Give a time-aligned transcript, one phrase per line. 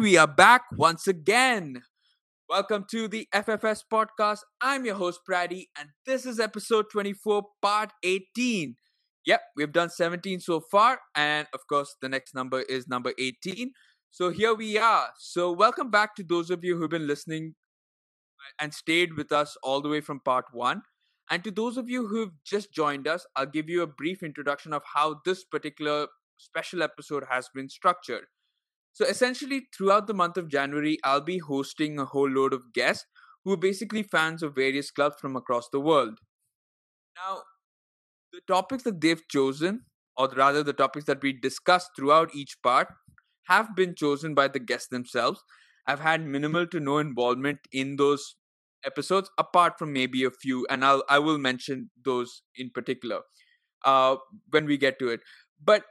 [0.00, 1.82] We are back once again.
[2.48, 4.38] Welcome to the FFS podcast.
[4.62, 8.76] I'm your host, Praddy, and this is episode 24, part 18.
[9.26, 13.72] Yep, we've done 17 so far, and of course, the next number is number 18.
[14.10, 15.08] So here we are.
[15.18, 17.54] So, welcome back to those of you who've been listening
[18.58, 20.80] and stayed with us all the way from part one.
[21.30, 24.72] And to those of you who've just joined us, I'll give you a brief introduction
[24.72, 26.06] of how this particular
[26.38, 28.24] special episode has been structured.
[28.92, 33.06] So, essentially, throughout the month of January, I'll be hosting a whole load of guests
[33.44, 36.18] who are basically fans of various clubs from across the world.
[37.16, 37.42] Now,
[38.32, 39.82] the topics that they've chosen,
[40.16, 42.88] or rather the topics that we discuss throughout each part,
[43.44, 45.42] have been chosen by the guests themselves.
[45.86, 48.36] I've had minimal to no involvement in those
[48.84, 53.20] episodes, apart from maybe a few, and I'll I will mention those in particular
[53.84, 54.16] uh,
[54.50, 55.20] when we get to it.
[55.62, 55.84] But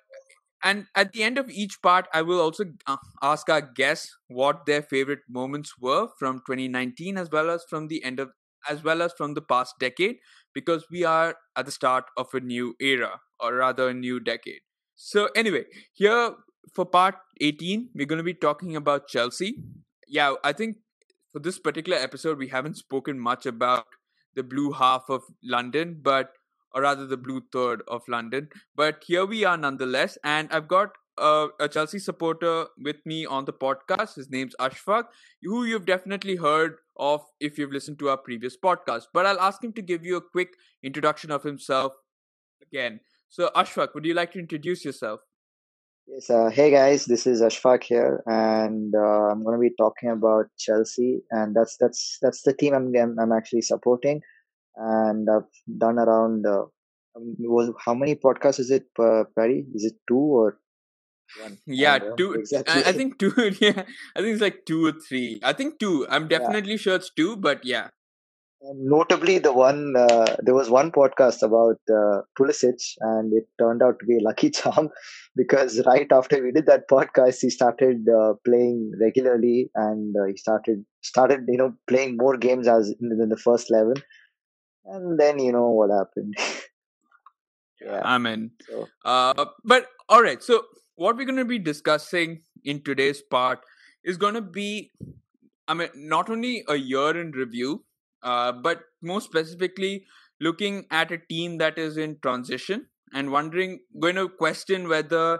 [0.63, 4.65] and at the end of each part, I will also uh, ask our guests what
[4.65, 8.31] their favorite moments were from 2019, as well as from the end of
[8.69, 10.17] as well as from the past decade,
[10.53, 14.59] because we are at the start of a new era, or rather a new decade.
[14.95, 16.35] So anyway, here
[16.73, 19.63] for part 18, we're going to be talking about Chelsea.
[20.07, 20.77] Yeah, I think
[21.31, 23.85] for this particular episode, we haven't spoken much about
[24.35, 26.31] the blue half of London, but
[26.73, 28.49] or rather the blue third of London.
[28.75, 33.45] But here we are nonetheless, and I've got uh, a Chelsea supporter with me on
[33.45, 34.15] the podcast.
[34.15, 35.05] His name's Ashfaq,
[35.43, 39.03] who you've definitely heard of if you've listened to our previous podcast.
[39.13, 40.53] But I'll ask him to give you a quick
[40.83, 41.93] introduction of himself
[42.61, 42.99] again.
[43.29, 45.21] So, Ashfaq, would you like to introduce yourself?
[46.07, 50.09] Yes, uh, hey guys, this is Ashfaq here, and uh, I'm going to be talking
[50.09, 54.21] about Chelsea, and that's that's that's the team I'm I'm, I'm actually supporting,
[54.75, 56.65] and I've done around uh,
[57.15, 59.65] um, was how many podcasts is it, uh, Praddy?
[59.73, 60.57] Is it two or
[61.41, 61.57] one?
[61.65, 62.33] Yeah, two.
[62.33, 62.83] Exactly.
[62.83, 63.31] I, I, think two.
[63.59, 63.83] Yeah,
[64.15, 65.39] I think it's like two or three.
[65.43, 66.07] I think two.
[66.09, 66.77] I'm definitely yeah.
[66.77, 67.89] sure it's two, but yeah.
[68.61, 73.81] And notably, the one uh, there was one podcast about uh, Pulisic, and it turned
[73.81, 74.89] out to be a lucky charm
[75.35, 80.35] because right after we did that podcast, he started uh, playing regularly, and uh, he
[80.35, 83.95] started started you know playing more games as in the first eleven,
[84.91, 86.35] and then you know what happened.
[87.81, 88.51] yeah, in.
[88.67, 88.87] So.
[89.05, 90.63] Uh, but all right, so
[90.95, 93.59] what we're going to be discussing in today's part
[94.03, 94.91] is going to be,
[95.67, 97.83] I mean, not only a year in review
[98.21, 100.05] uh, but more specifically,
[100.39, 105.39] looking at a team that is in transition and wondering, going to question whether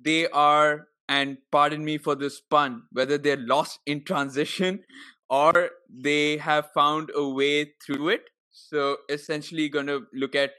[0.00, 4.82] they are, and pardon me for this pun, whether they're lost in transition
[5.28, 8.22] or they have found a way through it.
[8.56, 10.52] So, essentially, going to look at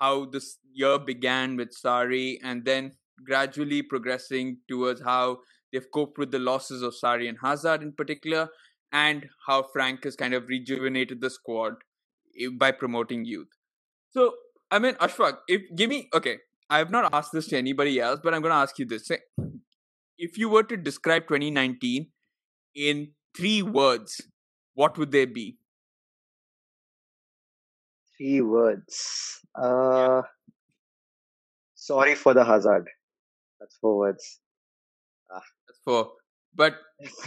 [0.00, 5.38] how this year began with Sarri and then gradually progressing towards how
[5.72, 8.48] they've coped with the losses of Sarri and Hazard in particular,
[8.90, 11.74] and how Frank has kind of rejuvenated the squad
[12.40, 13.48] eh, by promoting youth.
[14.10, 14.34] So,
[14.72, 16.38] I mean, Ashfaq, if give me okay,
[16.68, 19.12] I have not asked this to anybody else, but I'm going to ask you this:
[20.18, 22.08] if you were to describe 2019
[22.74, 24.20] in three words,
[24.74, 25.58] what would they be?
[28.22, 29.40] Three words.
[29.60, 30.22] Uh,
[31.74, 32.86] sorry for the hazard.
[33.58, 34.38] That's four words.
[35.28, 35.40] Ah.
[35.66, 36.12] That's four.
[36.54, 36.74] But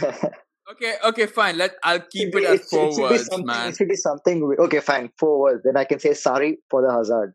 [0.72, 1.58] Okay, okay, fine.
[1.58, 3.68] Let I'll keep it, it as four it words, man.
[3.68, 4.56] It should be something.
[4.58, 5.60] Okay, fine, four words.
[5.64, 7.34] Then I can say sorry for the hazard.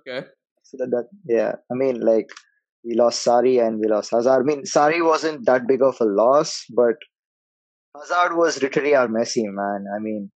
[0.00, 0.26] Okay.
[0.64, 2.28] So that, that yeah, I mean, like
[2.84, 4.40] we lost Sarri and we lost Hazard.
[4.40, 6.96] I mean, Sarri wasn't that big of a loss, but
[7.96, 9.84] Hazard was literally our Messi, man.
[9.94, 10.30] I mean,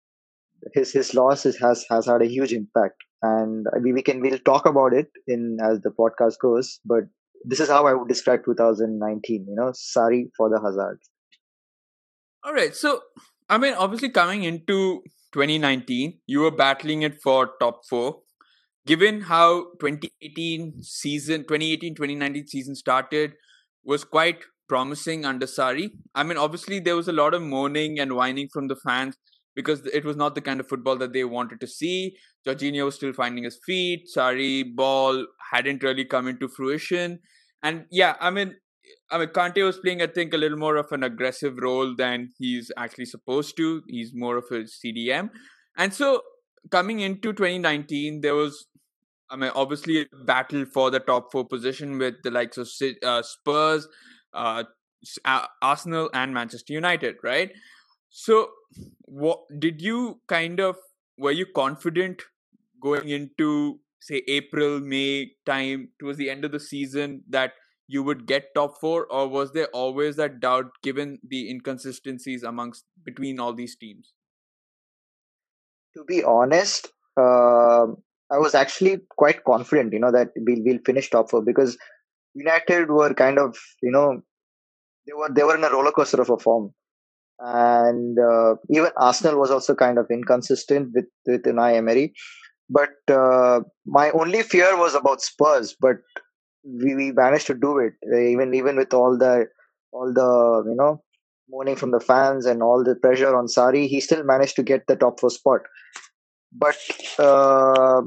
[0.73, 4.65] his his loss has has had a huge impact, and mean, we can we'll talk
[4.65, 6.79] about it in as the podcast goes.
[6.85, 7.03] But
[7.43, 9.45] this is how I would describe 2019.
[9.47, 10.99] You know, sorry for the Hazard.
[12.43, 12.75] All right.
[12.75, 13.01] So,
[13.49, 15.01] I mean, obviously, coming into
[15.33, 18.21] 2019, you were battling it for top four.
[18.85, 23.33] Given how 2018 season, 2018 2019 season started,
[23.83, 25.89] was quite promising under Sarri.
[26.13, 29.15] I mean, obviously, there was a lot of moaning and whining from the fans
[29.55, 32.17] because it was not the kind of football that they wanted to see.
[32.45, 34.09] Jorginho was still finding his feet.
[34.13, 37.19] Sarri ball hadn't really come into fruition.
[37.63, 38.55] And yeah, I mean,
[39.09, 42.31] I mean, Kante was playing, I think, a little more of an aggressive role than
[42.37, 43.81] he's actually supposed to.
[43.87, 45.29] He's more of a CDM.
[45.77, 46.21] And so
[46.71, 48.67] coming into 2019, there was,
[49.29, 52.69] I mean, obviously a battle for the top four position with the likes of
[53.03, 53.87] uh, Spurs,
[54.33, 54.63] uh,
[55.61, 57.51] Arsenal, and Manchester United, right?
[58.17, 58.51] So,
[59.01, 60.77] what did you kind of,
[61.17, 62.21] were you confident
[62.81, 67.51] going into say April, May time towards the end of the season that
[67.89, 72.85] you would get top four, or was there always that doubt given the inconsistencies amongst
[73.03, 74.13] between all these teams?
[75.97, 77.87] To be honest, uh,
[78.31, 81.77] I was actually quite confident, you know, that we'll, we'll finish top four because
[82.33, 84.21] United were kind of, you know,
[85.05, 86.73] they were they were in a roller coaster of a form,
[87.39, 92.13] and uh, even Arsenal was also kind of inconsistent with with Unai Emery.
[92.69, 95.97] But uh, my only fear was about Spurs, but
[96.63, 97.93] we, we managed to do it
[98.27, 99.47] even even with all the
[99.91, 101.01] all the you know
[101.49, 104.87] mourning from the fans and all the pressure on Sarri, he still managed to get
[104.87, 105.61] the top four spot.
[106.51, 106.77] But
[107.19, 108.01] uh,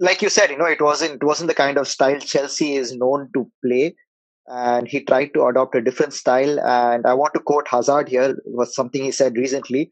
[0.00, 2.94] like you said, you know, it wasn't it wasn't the kind of style Chelsea is
[2.94, 3.94] known to play,
[4.46, 6.60] and he tried to adopt a different style.
[6.60, 9.90] And I want to quote Hazard here was something he said recently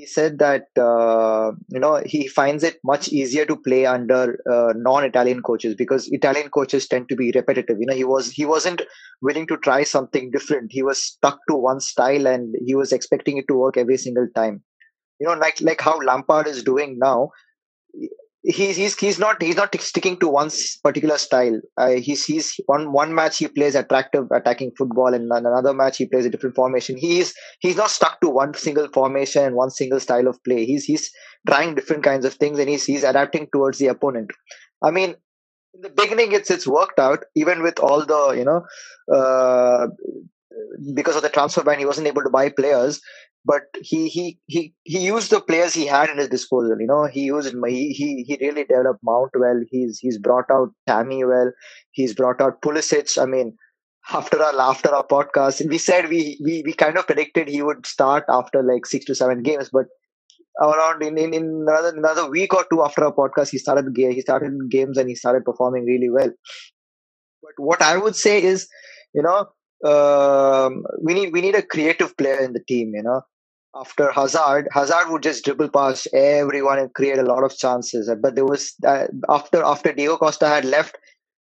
[0.00, 4.72] he said that uh, you know he finds it much easier to play under uh,
[4.76, 7.76] non-Italian coaches because Italian coaches tend to be repetitive.
[7.78, 8.82] You know, he was he wasn't
[9.20, 10.72] willing to try something different.
[10.72, 14.28] He was stuck to one style and he was expecting it to work every single
[14.34, 14.62] time.
[15.18, 17.30] You know, like like how Lampard is doing now
[18.42, 20.50] he's he's he's not he's not sticking to one
[20.82, 21.60] particular style.
[21.76, 26.06] Uh, he's he's one one match he plays attractive attacking football, and another match he
[26.06, 26.96] plays a different formation.
[26.96, 30.64] He's he's not stuck to one single formation and one single style of play.
[30.64, 31.10] He's he's
[31.46, 34.30] trying different kinds of things, and he's he's adapting towards the opponent.
[34.82, 35.16] I mean,
[35.74, 38.64] in the beginning, it's it's worked out even with all the you know.
[39.12, 39.88] Uh,
[40.94, 43.00] because of the transfer ban, he wasn't able to buy players
[43.44, 46.76] but he he he he used the players he had in his disposal.
[46.78, 49.60] You know, he used he he really developed Mount well.
[49.70, 51.50] He's he's brought out Tammy well.
[51.92, 53.20] He's brought out Pulisic.
[53.20, 53.56] I mean,
[54.12, 57.86] after our after our podcast, we said we we we kind of predicted he would
[57.86, 59.86] start after like six to seven games, but
[60.60, 64.20] around in, in, in another another week or two after our podcast, he started he
[64.20, 66.30] started games and he started performing really well.
[67.42, 68.68] But what I would say is,
[69.14, 69.48] you know,
[69.90, 72.92] um, we need we need a creative player in the team.
[72.94, 73.22] You know,
[73.74, 78.10] after Hazard, Hazard would just dribble past everyone and create a lot of chances.
[78.20, 80.96] But there was uh, after after Diego Costa had left,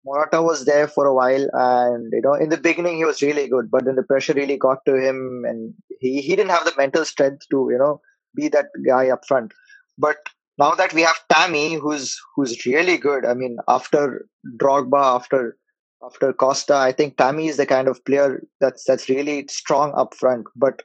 [0.04, 3.48] Morata was there for a while, and you know, in the beginning he was really
[3.48, 6.74] good, but then the pressure really got to him, and he he didn't have the
[6.76, 8.00] mental strength to you know
[8.34, 9.52] be that guy up front.
[9.98, 10.16] But
[10.58, 13.24] now that we have Tammy, who's who's really good.
[13.24, 14.26] I mean, after
[14.58, 15.56] Drogba, after
[16.04, 20.14] after Costa, I think Tammy is the kind of player that's that's really strong up
[20.14, 20.82] front, but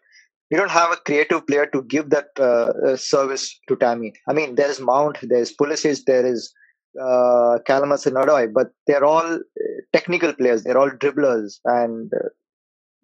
[0.56, 4.14] we don't have a creative player to give that uh, uh, service to Tammy.
[4.30, 6.54] I mean, there's Mount, there's Pulisic, there is
[7.02, 8.08] uh, Calamas
[8.54, 9.40] but they're all uh,
[9.92, 10.64] technical players.
[10.64, 12.30] They're all dribblers, and uh,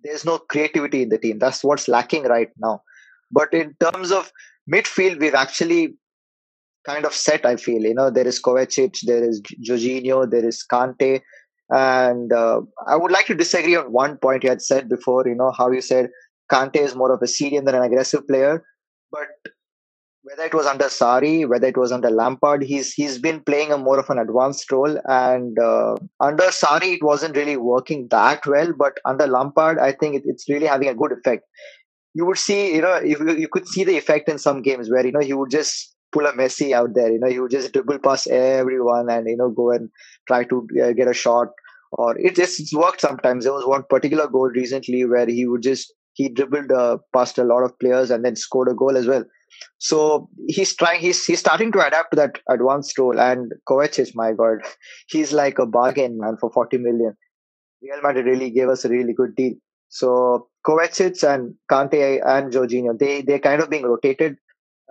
[0.01, 1.39] there's no creativity in the team.
[1.39, 2.83] That's what's lacking right now.
[3.29, 4.31] But in terms of
[4.73, 5.95] midfield, we've actually
[6.85, 7.45] kind of set.
[7.45, 11.19] I feel you know there is Kovacic, there is Jorginho, there is Kante
[11.71, 15.35] and uh, I would like to disagree on one point you had said before, you
[15.35, 16.09] know, how you said
[16.51, 18.63] Kante is more of a CDM than an aggressive player.
[19.11, 19.27] But
[20.23, 23.77] whether it was under Sarri, whether it was under Lampard, he's he's been playing a
[23.77, 24.99] more of an advanced role.
[25.05, 28.73] And uh, under Sarri, it wasn't really working that well.
[28.77, 31.45] But under Lampard, I think it, it's really having a good effect.
[32.13, 34.89] You would see, you know, if you, you could see the effect in some games
[34.89, 37.11] where you know he would just pull a Messi out there.
[37.11, 39.89] You know, he would just dribble past everyone and you know go and
[40.27, 41.47] try to uh, get a shot
[41.93, 43.43] or it just worked sometimes.
[43.43, 47.43] There was one particular goal recently where he would just he dribbled uh, past a
[47.43, 49.23] lot of players and then scored a goal as well.
[49.77, 51.01] So he's trying.
[51.01, 53.19] He's he's starting to adapt to that advanced role.
[53.19, 54.59] And Kovacic, my God,
[55.07, 57.15] he's like a bargain man for forty million.
[57.81, 59.53] Real Madrid really gave us a really good deal.
[59.89, 64.37] So Kovacic and Kante and Jorginho, they they're kind of being rotated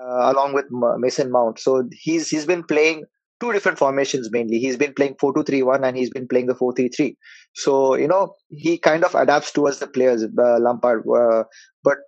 [0.01, 0.67] uh, along with
[0.99, 1.59] Mason Mount.
[1.59, 3.05] So he's he's been playing
[3.41, 4.59] two different formations mainly.
[4.59, 7.17] He's been playing 4 2 3 1 and he's been playing the 4 3 3.
[7.55, 11.05] So, you know, he kind of adapts towards the players, uh, Lampard.
[11.09, 11.45] Uh,
[11.83, 11.99] but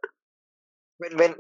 [0.99, 1.35] when, when,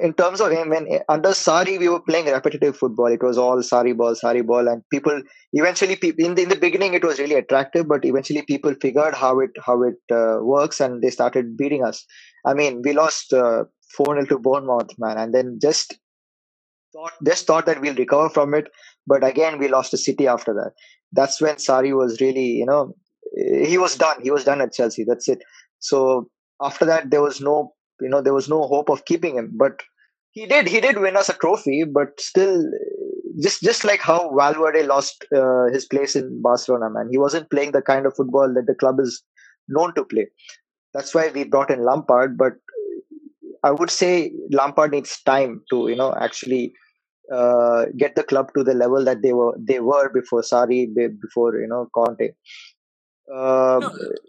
[0.00, 3.06] in terms of him, when under Sarri, we were playing repetitive football.
[3.06, 4.68] It was all Sarri ball, Sarri ball.
[4.68, 5.20] And people
[5.52, 9.14] eventually, people, in, the, in the beginning, it was really attractive, but eventually people figured
[9.14, 12.04] how it, how it uh, works and they started beating us.
[12.46, 13.64] I mean, we lost uh,
[13.96, 15.18] 4 0 to Bournemouth, man.
[15.18, 15.98] And then just
[16.92, 18.68] thought just thought that we'll recover from it
[19.06, 20.72] but again we lost a city after that.
[21.12, 22.94] That's when Sarri was really you know
[23.36, 24.22] he was done.
[24.22, 25.04] He was done at Chelsea.
[25.04, 25.42] That's it.
[25.80, 26.28] So
[26.62, 29.52] after that there was no you know there was no hope of keeping him.
[29.56, 29.82] But
[30.32, 32.64] he did he did win us a trophy but still
[33.42, 37.08] just just like how Valverde lost uh, his place in Barcelona man.
[37.10, 39.22] He wasn't playing the kind of football that the club is
[39.68, 40.28] known to play.
[40.94, 42.54] That's why we brought in Lampard but
[43.64, 46.72] I would say Lampard needs time to, you know, actually
[47.32, 50.88] uh, get the club to the level that they were they were before Sarri,
[51.20, 52.30] before you know Conte.
[53.32, 53.80] Uh,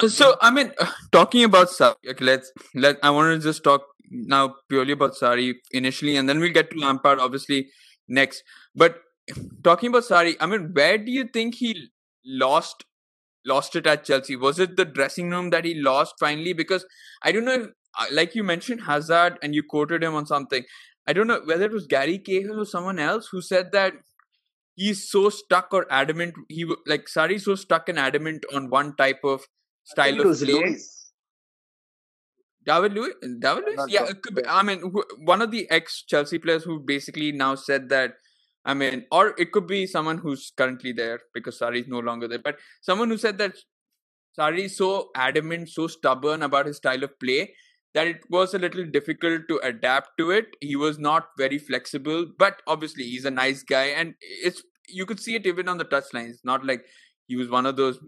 [0.01, 0.73] no, so I mean,
[1.11, 5.53] talking about Sarri, okay, let's let I want to just talk now purely about Sarri
[5.71, 7.69] initially, and then we'll get to Lampard obviously
[8.07, 8.43] next.
[8.75, 8.99] But
[9.63, 11.89] talking about Sarri, I mean, where do you think he
[12.25, 12.83] lost
[13.45, 14.35] lost it at Chelsea?
[14.35, 16.53] Was it the dressing room that he lost finally?
[16.53, 16.85] Because
[17.23, 17.71] I don't know, if, uh,
[18.11, 20.63] like you mentioned Hazard, and you quoted him on something.
[21.07, 23.93] I don't know whether it was Gary Cahill or someone else who said that
[24.75, 26.35] he's so stuck or adamant.
[26.49, 29.47] He like Sarri's so stuck and adamant on one type of
[29.83, 30.53] style of play.
[30.53, 30.95] Luiz.
[32.65, 34.11] David Luiz, David Luiz, yeah.
[34.35, 34.81] Be, I mean,
[35.23, 38.13] one of the ex Chelsea players who basically now said that.
[38.65, 42.27] I mean, or it could be someone who's currently there because Sarri is no longer
[42.27, 42.39] there.
[42.43, 43.55] But someone who said that
[44.37, 47.55] Sarri is so adamant, so stubborn about his style of play
[47.93, 50.55] that it was a little difficult to adapt to it.
[50.61, 55.19] He was not very flexible, but obviously he's a nice guy, and it's you could
[55.19, 56.29] see it even on the touchline.
[56.29, 56.85] It's not like
[57.27, 57.99] he was one of those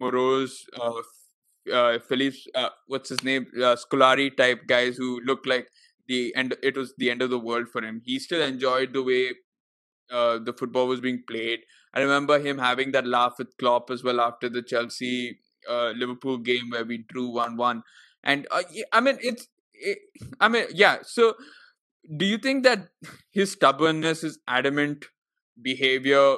[0.00, 0.92] morose, uh,
[1.72, 5.68] uh, Phillips, uh, what's his name, uh, Scolari type guys who looked like
[6.08, 6.54] the end.
[6.62, 8.02] It was the end of the world for him.
[8.04, 9.30] He still enjoyed the way
[10.10, 11.60] uh, the football was being played.
[11.94, 16.38] I remember him having that laugh with Klopp as well after the Chelsea uh, Liverpool
[16.38, 17.82] game where we drew one one
[18.22, 18.62] and uh,
[18.92, 19.98] i mean it's it,
[20.40, 21.34] i mean yeah so
[22.16, 22.88] do you think that
[23.30, 25.06] his stubbornness his adamant
[25.62, 26.36] behavior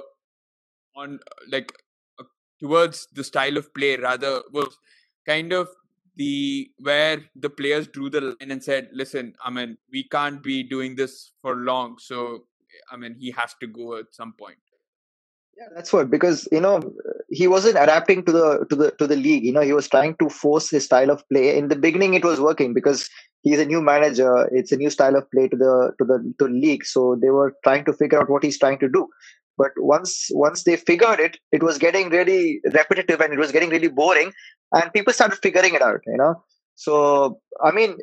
[0.97, 1.19] on
[1.51, 1.73] like
[2.19, 2.25] uh,
[2.61, 4.79] towards the style of play rather was
[5.27, 5.69] kind of
[6.17, 10.63] the where the players drew the line and said listen i mean we can't be
[10.63, 12.45] doing this for long so
[12.91, 14.59] i mean he has to go at some point
[15.75, 16.81] that's what because you know
[17.29, 19.45] he wasn't adapting to the to the to the league.
[19.45, 21.57] You know, he was trying to force his style of play.
[21.57, 23.09] In the beginning, it was working because
[23.43, 24.49] he's a new manager.
[24.53, 26.85] It's a new style of play to the to the to the league.
[26.85, 29.09] So they were trying to figure out what he's trying to do.
[29.59, 33.71] But once once they figured it, it was getting really repetitive and it was getting
[33.71, 34.33] really boring,
[34.73, 36.01] and people started figuring it out.
[36.07, 36.43] You know,
[36.75, 37.99] so I mean,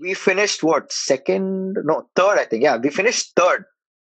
[0.00, 1.76] we finished what second?
[1.84, 2.38] No, third.
[2.38, 2.62] I think.
[2.62, 3.64] Yeah, we finished third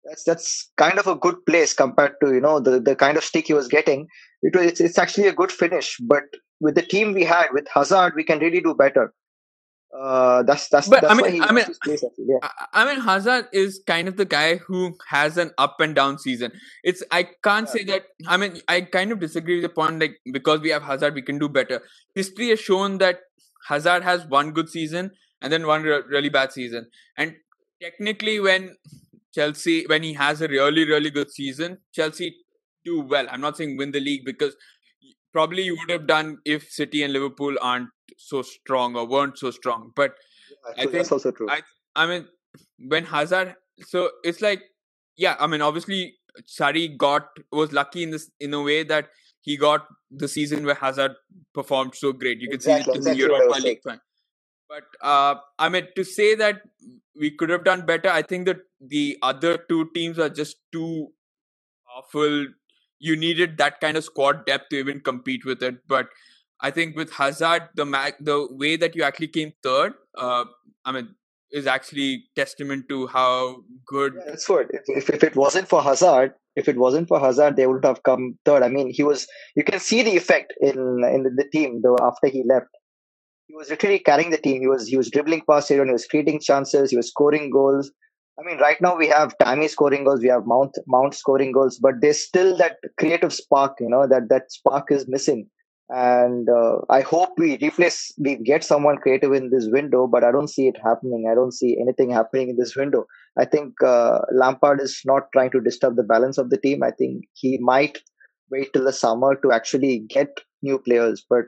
[0.04, 3.25] that's that's kind of a good place compared to you know the the kind of
[3.25, 4.06] stick he was getting.
[4.42, 6.25] It was it's, it's actually a good finish, but
[6.61, 9.12] with the team we had with Hazard, we can really do better.
[9.99, 10.88] Uh, that's that's.
[10.88, 12.49] But that's I mean, I mean, place, yeah.
[12.73, 16.52] I mean, Hazard is kind of the guy who has an up and down season.
[16.82, 17.73] It's I can't yeah.
[17.73, 18.04] say that.
[18.26, 20.00] I mean, I kind of disagree with the point.
[20.00, 21.82] Like because we have Hazard, we can do better.
[22.14, 23.21] History has shown that
[23.68, 25.11] Hazard has one good season
[25.42, 26.87] and then one re- really bad season.
[27.18, 27.35] And
[27.82, 28.76] technically, when
[29.35, 32.37] Chelsea, when he has a really, really good season, Chelsea
[32.85, 33.27] do well.
[33.31, 34.57] I'm not saying win the league because
[35.33, 39.51] probably you would have done if City and Liverpool aren't so strong or weren't so
[39.51, 39.93] strong.
[39.97, 40.15] But
[40.51, 41.49] yeah, I think that's also true.
[41.51, 41.62] I,
[41.97, 42.27] I mean,
[42.79, 44.62] when Hazard, so it's like,
[45.17, 49.09] yeah, I mean, obviously, Sarri got was lucky in this in a way that
[49.43, 51.12] he got the season where Hazard
[51.53, 52.41] performed so great.
[52.41, 53.81] You can exactly, see it in exactly the Europa League.
[54.73, 56.62] But uh, I mean, to say that
[57.14, 61.09] we could have done better, I think that the other two teams are just too
[61.87, 62.47] powerful.
[62.99, 65.87] You needed that kind of squad depth to even compete with it.
[65.87, 66.09] But
[66.61, 67.85] I think with Hazard, the
[68.21, 70.45] the way that you actually came third, uh,
[70.87, 71.14] I mean,
[71.50, 74.14] is actually testament to how good.
[74.17, 74.69] Yeah, that's what.
[74.71, 78.05] If, if, if it wasn't for Hazard, if it wasn't for Hazard, they wouldn't have
[78.05, 78.62] come third.
[78.62, 79.26] I mean, he was.
[79.55, 80.79] You can see the effect in
[81.12, 82.69] in the team though after he left
[83.52, 84.62] he was literally carrying the team.
[84.62, 85.88] He was he was dribbling past everyone.
[85.88, 86.90] He was creating chances.
[86.90, 87.90] He was scoring goals.
[88.40, 90.23] I mean, right now we have Tammy scoring goals.
[90.23, 93.76] We have Mount Mount scoring goals, but there's still that creative spark.
[93.78, 95.49] You know that that spark is missing.
[95.90, 100.32] And uh, I hope we replace we get someone creative in this window, but I
[100.32, 101.28] don't see it happening.
[101.30, 103.04] I don't see anything happening in this window.
[103.38, 106.82] I think uh, Lampard is not trying to disturb the balance of the team.
[106.82, 107.99] I think he might
[108.50, 111.44] wait till the summer to actually get new players, but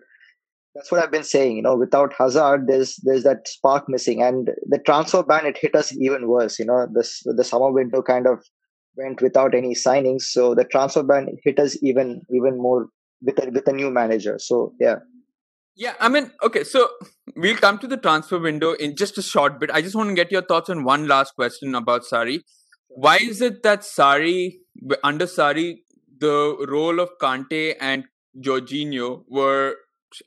[0.74, 1.56] that's what I've been saying.
[1.56, 5.74] You know, without Hazard, there's there's that spark missing, and the transfer ban it hit
[5.74, 6.58] us even worse.
[6.58, 8.44] You know, this the summer window kind of
[8.96, 12.88] went without any signings, so the transfer ban hit us even even more
[13.22, 14.38] with a, with a new manager.
[14.38, 14.96] So yeah.
[15.76, 16.88] Yeah, I mean, okay, so
[17.34, 19.72] we'll come to the transfer window in just a short bit.
[19.72, 22.42] I just want to get your thoughts on one last question about Sarri.
[22.86, 24.52] Why is it that Sarri,
[25.02, 25.78] under Sarri,
[26.16, 28.04] the role of Kante and
[28.40, 29.74] Jorginho were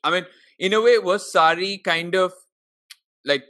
[0.03, 0.25] I mean,
[0.59, 2.33] in a way, was Sarri kind of
[3.25, 3.43] like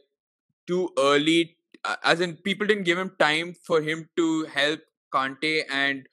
[0.68, 1.58] too early?
[2.04, 4.82] As in, people didn't give him time for him to help
[5.14, 6.08] Kante and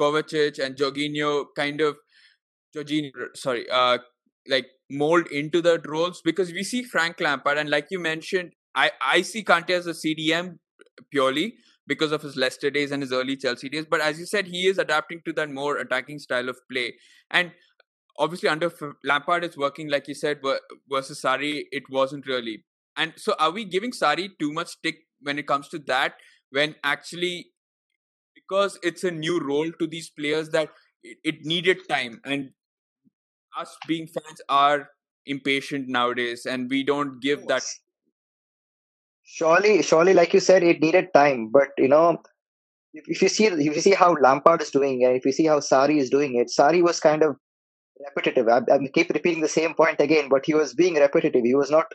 [0.00, 1.96] Kovacic and Jorginho kind of
[2.74, 3.98] Jorginho, sorry, uh,
[4.48, 8.90] like mold into the roles because we see Frank Lampard and like you mentioned, I
[9.00, 10.58] I see Kante as a CDM
[11.10, 11.54] purely
[11.86, 13.86] because of his Leicester days and his early Chelsea days.
[13.88, 16.94] But as you said, he is adapting to that more attacking style of play.
[17.30, 17.52] And
[18.18, 18.70] obviously, under
[19.04, 20.40] Lampard, is working, like you said,
[20.90, 22.64] versus Sarri it wasn't really.
[22.96, 26.14] And so, are we giving Sarri too much stick when it comes to that?
[26.50, 27.46] When actually,
[28.34, 30.70] because it's a new role to these players, that
[31.02, 32.20] it, it needed time.
[32.24, 32.50] And
[33.58, 34.88] us being fans are
[35.26, 37.62] impatient nowadays, and we don't give that
[39.32, 42.20] surely surely like you said it needed time but you know
[42.92, 45.46] if, if you see if you see how lampard is doing and if you see
[45.46, 47.36] how Sarri is doing it Sarri was kind of
[48.04, 51.54] repetitive I, I keep repeating the same point again but he was being repetitive he
[51.54, 51.86] was not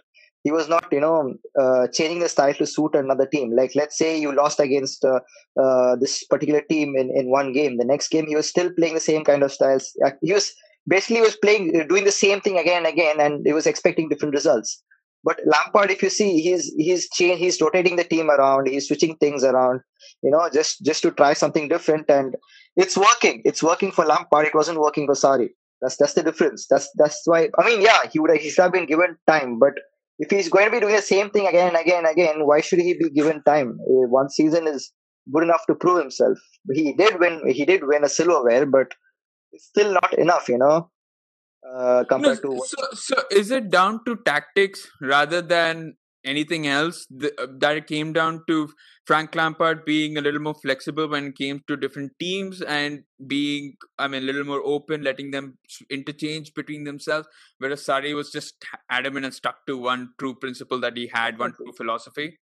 [0.43, 3.97] he was not you know uh, changing the style to suit another team like let's
[3.97, 5.19] say you lost against uh,
[5.61, 8.93] uh, this particular team in, in one game the next game he was still playing
[8.93, 10.53] the same kind of styles he was
[10.87, 14.33] basically was playing doing the same thing again and again and he was expecting different
[14.33, 14.83] results
[15.25, 19.15] but Lampard, if you see, he's he's changed, he's rotating the team around, he's switching
[19.15, 19.81] things around,
[20.21, 22.35] you know, just just to try something different, and
[22.77, 23.41] it's working.
[23.43, 24.45] It's working for Lampard.
[24.45, 25.49] It wasn't working for Sarri.
[25.81, 26.67] That's that's the difference.
[26.69, 27.49] That's that's why.
[27.57, 29.73] I mean, yeah, he would he should have been given time, but
[30.19, 32.61] if he's going to be doing the same thing again and again and again, why
[32.61, 33.77] should he be given time?
[33.81, 34.91] Uh, one season is
[35.33, 36.37] good enough to prove himself.
[36.71, 37.41] He did win.
[37.47, 38.87] He did win a silverware, but
[39.51, 40.89] it's still not enough, you know
[41.65, 42.65] uh, compared no, to.
[42.65, 47.87] So, so is it down to tactics rather than anything else the, uh, that it
[47.87, 48.69] came down to
[49.05, 53.75] Frank Lampard being a little more flexible when it came to different teams and being,
[53.99, 55.57] I mean, a little more open, letting them
[55.89, 57.27] interchange between themselves,
[57.59, 58.55] whereas Sarri was just
[58.89, 62.39] adamant and stuck to one true principle that he had, one true philosophy.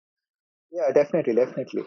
[0.70, 1.84] Yeah, definitely, definitely.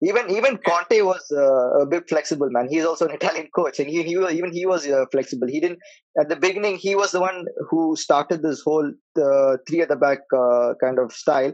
[0.00, 2.68] Even even Conte was uh, a bit flexible, man.
[2.70, 5.48] He's also an Italian coach, and he, he even he was uh, flexible.
[5.48, 5.80] He didn't
[6.20, 6.76] at the beginning.
[6.76, 10.98] He was the one who started this whole uh, three at the back uh, kind
[10.98, 11.52] of style.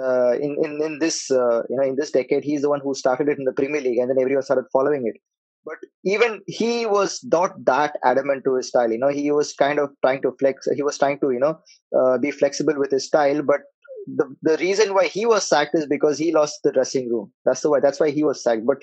[0.00, 2.94] Uh, in in in this uh, you know in this decade, he's the one who
[2.94, 5.20] started it in the Premier League, and then everyone started following it.
[5.66, 8.90] But even he was not that adamant to his style.
[8.90, 10.66] You know, he was kind of trying to flex.
[10.74, 13.60] He was trying to you know be flexible with his style, but
[14.06, 17.32] the, the reason why he was sacked is because he lost the dressing room.
[17.44, 17.80] That's the why.
[17.80, 18.66] That's why he was sacked.
[18.66, 18.78] But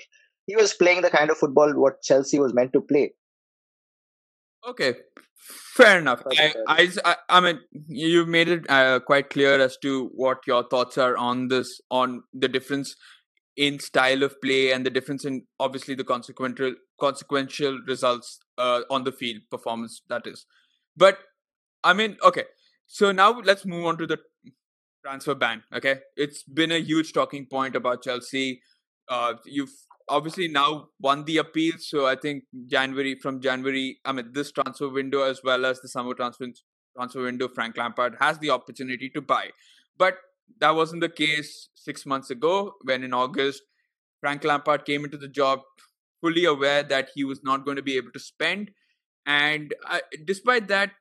[0.46, 3.14] he was playing the kind of football what Chelsea was meant to play.
[4.68, 4.94] Okay,
[5.74, 6.22] fair enough.
[6.38, 6.54] I,
[7.04, 11.16] I, I, mean, you made it uh, quite clear as to what your thoughts are
[11.16, 12.96] on this, on the difference
[13.56, 19.04] in style of play and the difference in obviously the consequential consequential results uh, on
[19.04, 20.46] the field performance that is.
[20.96, 21.18] But
[21.82, 22.44] I mean, okay.
[22.86, 24.18] So now let's move on to the
[25.04, 25.62] transfer ban.
[25.74, 28.62] Okay, it's been a huge talking point about Chelsea.
[29.08, 29.72] Uh, you've
[30.08, 34.88] obviously now won the appeal, so I think January from January, I mean this transfer
[34.88, 36.46] window as well as the summer transfer
[36.96, 39.50] transfer window, Frank Lampard has the opportunity to buy,
[39.98, 40.16] but
[40.60, 43.62] that wasn't the case six months ago when in August
[44.20, 45.60] Frank Lampard came into the job
[46.20, 48.70] fully aware that he was not going to be able to spend,
[49.26, 50.92] and uh, despite that,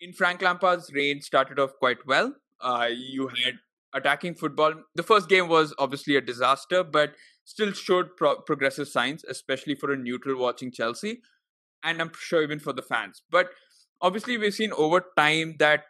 [0.00, 2.34] in Frank Lampard's reign started off quite well.
[2.60, 3.54] Uh, you had
[3.94, 4.74] attacking football.
[4.94, 7.14] The first game was obviously a disaster, but
[7.44, 11.20] still showed pro- progressive signs, especially for a neutral watching Chelsea,
[11.82, 13.22] and I'm sure even for the fans.
[13.30, 13.50] But
[14.00, 15.84] obviously, we've seen over time that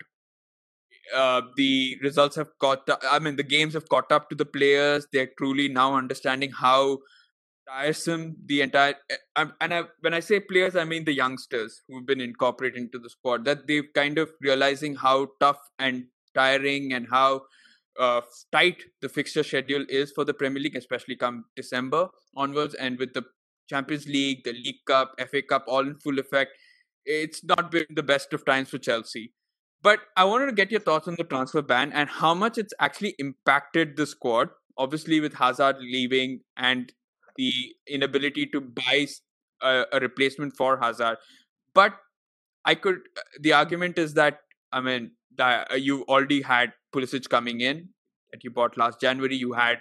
[1.15, 2.89] uh, the results have caught.
[3.11, 5.07] I mean, the games have caught up to the players.
[5.13, 6.99] They're truly now understanding how
[7.69, 8.95] tiresome the entire.
[9.11, 12.99] Eh, and I, when I say players, I mean the youngsters who've been incorporated into
[12.99, 13.45] the squad.
[13.45, 17.43] That they've kind of realizing how tough and tiring and how
[17.99, 18.21] uh,
[18.53, 23.15] tight the fixture schedule is for the Premier League, especially come December onwards, and with
[23.15, 23.25] the
[23.69, 26.53] Champions League, the League Cup, FA Cup all in full effect,
[27.05, 29.33] it's not been the best of times for Chelsea.
[29.83, 32.75] But I wanted to get your thoughts on the transfer ban and how much it's
[32.81, 34.49] actually impacted the squad.
[34.79, 36.93] Obviously, with Hazard leaving and
[37.37, 37.53] the
[37.87, 39.07] inability to buy
[39.63, 41.19] a, a replacement for Hazard.
[41.75, 41.95] But
[42.65, 43.01] I could,
[43.41, 44.41] the argument is that,
[44.73, 47.89] I mean, that uh, you already had Pulisic coming in
[48.33, 49.37] that you bought last January.
[49.37, 49.81] You had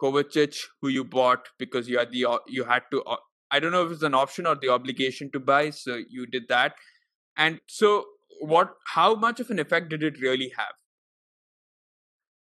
[0.00, 3.02] Kovacic, who you bought because you had the you had to.
[3.02, 3.16] Uh,
[3.50, 6.48] I don't know if it's an option or the obligation to buy, so you did
[6.48, 6.74] that.
[7.36, 8.04] And so,
[8.40, 8.74] what?
[8.86, 10.74] How much of an effect did it really have?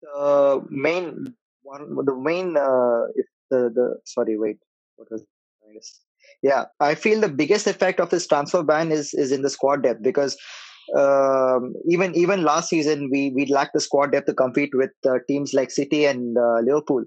[0.01, 4.57] The main one, the main, uh, if the the sorry, wait,
[4.95, 5.23] what was
[6.41, 9.83] yeah, I feel the biggest effect of this transfer ban is is in the squad
[9.83, 10.37] depth because
[10.97, 15.19] um, even even last season we we lacked the squad depth to compete with uh,
[15.27, 17.04] teams like City and uh, Liverpool.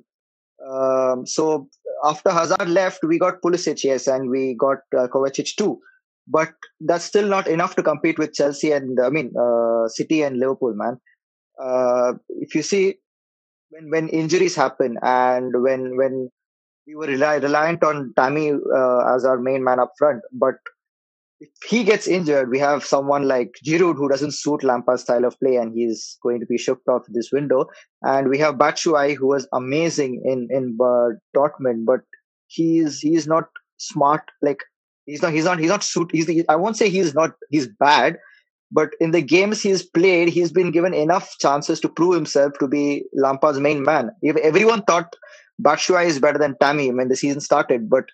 [0.70, 1.68] Um, so
[2.04, 5.78] after Hazard left, we got Pulisic, yes, and we got uh, Kovacic too.
[6.26, 10.38] But that's still not enough to compete with Chelsea and I mean uh, City and
[10.38, 10.98] Liverpool, man.
[11.62, 12.94] Uh, if you see,
[13.70, 16.30] when when injuries happen and when when
[16.86, 20.54] we were rely, reliant on Tammy uh, as our main man up front, but
[21.40, 25.38] if he gets injured, we have someone like Giroud who doesn't suit Lampard's style of
[25.40, 27.66] play, and he's going to be shipped off this window.
[28.02, 32.00] And we have Batshuayi who was amazing in in uh, Dortmund, but
[32.46, 33.44] he's he's not
[33.78, 34.22] smart.
[34.42, 34.60] Like
[35.06, 36.10] he's not he's not he's not suit.
[36.12, 38.16] He's I won't say he's not he's bad,
[38.70, 42.68] but in the games he's played, he's been given enough chances to prove himself to
[42.68, 44.10] be Lampard's main man.
[44.22, 45.14] If everyone thought
[45.62, 48.04] Batshuayi is better than Tammy when the season started, but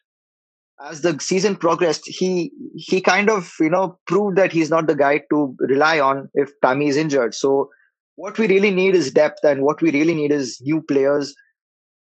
[0.89, 4.95] as the season progressed, he he kind of you know proved that he's not the
[4.95, 7.35] guy to rely on if Tammy is injured.
[7.35, 7.71] So
[8.17, 11.35] what we really need is depth, and what we really need is new players.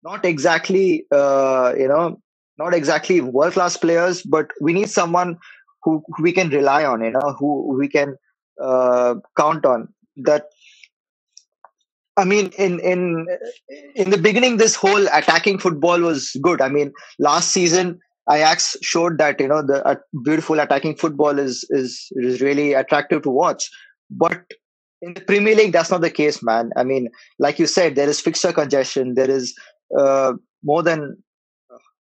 [0.04, 2.20] Not exactly uh, you know
[2.58, 5.38] not exactly world class players, but we need someone
[5.82, 7.02] who, who we can rely on.
[7.02, 8.16] You know who we can
[8.60, 9.88] uh, count on.
[10.16, 10.46] That
[12.16, 13.26] I mean, in in
[13.94, 16.60] in the beginning, this whole attacking football was good.
[16.60, 21.64] I mean, last season Ajax showed that you know the uh, beautiful attacking football is
[21.70, 23.70] is is really attractive to watch.
[24.10, 24.42] But
[25.00, 26.70] in the Premier League, that's not the case, man.
[26.76, 29.14] I mean, like you said, there is fixture congestion.
[29.14, 29.54] There is
[29.98, 31.16] uh, more than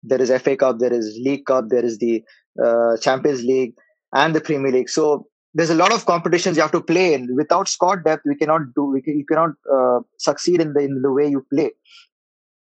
[0.03, 2.23] there is FA Cup, there is League Cup, there is the
[2.63, 3.73] uh, Champions League,
[4.13, 4.89] and the Premier League.
[4.89, 7.35] So there's a lot of competitions you have to play in.
[7.35, 8.85] Without squad depth, we cannot do.
[8.85, 11.71] We can, you cannot uh, succeed in the in the way you play.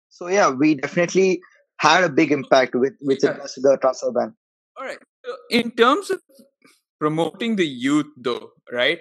[0.09, 1.41] So yeah, we definitely
[1.81, 3.37] had a big impact with with yeah.
[3.67, 4.35] the transfer ban.
[4.77, 4.99] All right.
[5.25, 6.21] So in terms of
[6.99, 8.99] promoting the youth, though, right?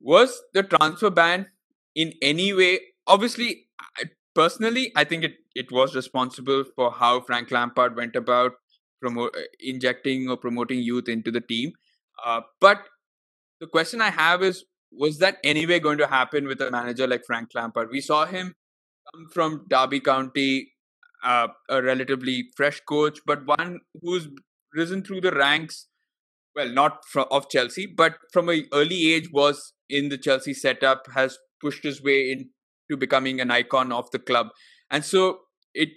[0.00, 1.46] Was the transfer ban
[1.94, 2.80] in any way?
[3.06, 3.66] Obviously,
[3.98, 8.52] I, personally, I think it it was responsible for how Frank Lampard went about
[9.00, 11.72] promote injecting or promoting youth into the team.
[12.24, 12.86] Uh, but
[13.60, 17.24] the question I have is, was that anyway going to happen with a manager like
[17.26, 17.90] Frank Lampard?
[17.90, 18.54] We saw him
[19.12, 20.73] come from Derby County
[21.24, 24.28] uh, a relatively fresh coach, but one who's
[24.74, 25.88] risen through the ranks.
[26.54, 31.08] Well, not from, of Chelsea, but from an early age was in the Chelsea setup,
[31.14, 34.48] has pushed his way into becoming an icon of the club,
[34.90, 35.40] and so
[35.74, 35.88] it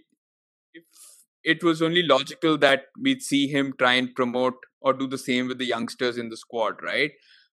[1.43, 5.47] it was only logical that we'd see him try and promote or do the same
[5.47, 7.11] with the youngsters in the squad, right?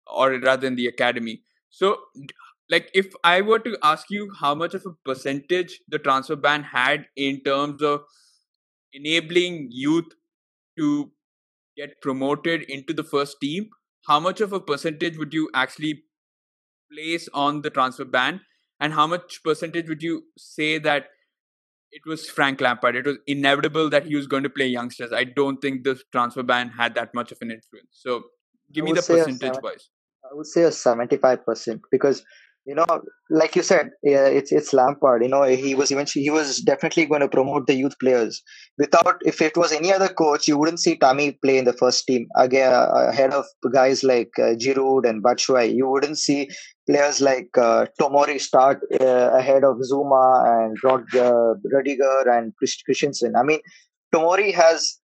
[0.08, 1.44] Or rather in the academy.
[1.70, 1.98] So,
[2.70, 6.64] like if i were to ask you how much of a percentage the transfer ban
[6.64, 8.02] had in terms of
[8.94, 10.14] enabling youth
[10.78, 11.12] to
[11.76, 13.70] get promoted into the first team
[14.08, 16.04] how much of a percentage would you actually
[16.92, 18.42] place on the transfer ban
[18.80, 21.08] and how much percentage would you say that
[21.94, 22.96] it was Frank Lampard.
[22.96, 25.14] It was inevitable that he was going to play youngsters.
[25.14, 27.90] I don't think the transfer ban had that much of an influence.
[27.92, 28.24] So,
[28.74, 29.90] give me the percentage wise.
[30.26, 32.24] I would say a seventy-five percent because
[32.66, 32.86] you know,
[33.30, 35.22] like you said, yeah, it's it's Lampard.
[35.22, 38.42] You know, he was eventually he was definitely going to promote the youth players.
[38.78, 42.06] Without, if it was any other coach, you wouldn't see Tammy play in the first
[42.08, 45.76] team again ahead of guys like uh, Giroud and Batshuayi.
[45.76, 46.50] You wouldn't see
[46.90, 52.54] players like uh, Tomori start uh, ahead of Zouma and Rod, uh, Rudiger and
[52.86, 53.36] Christensen.
[53.36, 53.60] I mean,
[54.14, 55.00] Tomori has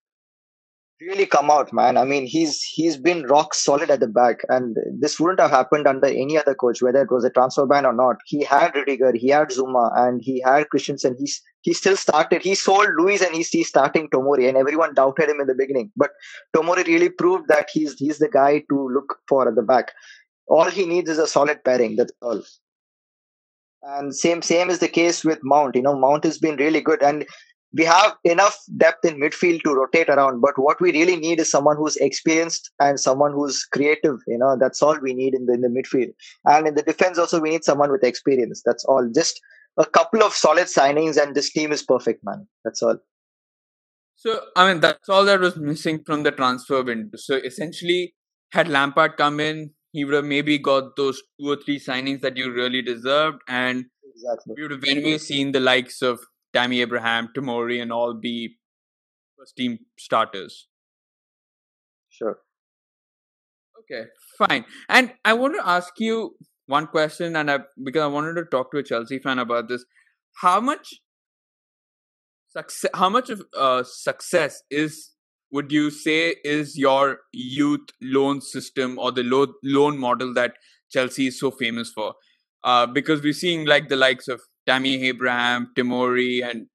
[1.00, 1.96] really come out, man.
[1.96, 5.86] I mean, he's he's been rock solid at the back, and this wouldn't have happened
[5.86, 8.16] under any other coach, whether it was a transfer ban or not.
[8.26, 11.16] He had Rudiger, he had Zouma, and he had Christensen.
[11.18, 12.42] He's he still started.
[12.42, 15.90] He sold Luiz, and he's, he's starting Tomori, and everyone doubted him in the beginning.
[15.96, 16.10] But
[16.54, 19.92] Tomori really proved that he's he's the guy to look for at the back.
[20.48, 21.96] All he needs is a solid pairing.
[21.96, 22.42] That's all.
[23.82, 25.74] And same same is the case with Mount.
[25.74, 27.24] You know, Mount has been really good, and
[27.72, 31.50] we have enough depth in midfield to rotate around but what we really need is
[31.50, 35.54] someone who's experienced and someone who's creative you know that's all we need in the,
[35.54, 36.12] in the midfield.
[36.44, 39.08] And in the defense also we need someone with experience that's all.
[39.14, 39.40] Just
[39.76, 42.98] a couple of solid signings and this team is perfect man that's all.
[44.16, 47.16] So i mean that's all that was missing from the transfer window.
[47.16, 48.14] So essentially
[48.52, 52.36] had lampard come in he would have maybe got those two or three signings that
[52.36, 54.54] you really deserved and exactly.
[54.56, 56.20] we would have anyway seen the likes of
[56.52, 58.56] Tammy Abraham, Tomori, and all be
[59.38, 60.68] first team starters.
[62.08, 62.38] Sure.
[63.80, 64.08] Okay,
[64.38, 64.64] fine.
[64.88, 66.36] And I want to ask you
[66.66, 69.84] one question, and I because I wanted to talk to a Chelsea fan about this.
[70.36, 71.00] How much
[72.48, 72.90] success?
[72.94, 75.12] How much of uh, success is
[75.52, 80.54] would you say is your youth loan system or the loan loan model that
[80.90, 82.14] Chelsea is so famous for?
[82.62, 86.66] Uh, because we're seeing like the likes of Tammy Abraham, Tomori, and